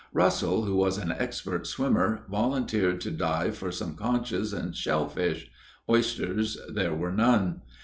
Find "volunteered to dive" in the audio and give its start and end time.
2.27-3.55